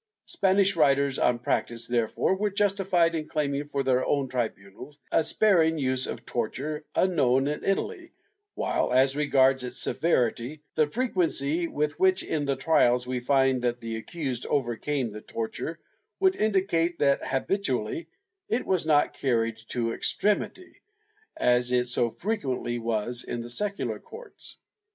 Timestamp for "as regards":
8.93-9.63